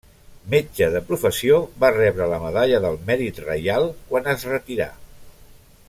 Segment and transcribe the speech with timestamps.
[0.51, 4.89] Metge de professió, va rebre la Medalla del Mèrit Reial quan es retirà.